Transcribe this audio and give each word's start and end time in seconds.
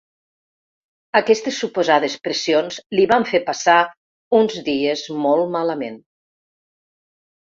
Aquestes 1.19 1.59
suposades 1.63 2.15
pressions 2.27 2.79
li 2.99 3.05
van 3.11 3.27
fer 3.33 3.41
passar 3.51 3.75
“uns 4.41 4.57
dies 4.71 5.05
molt 5.27 5.55
malament”. 5.61 6.01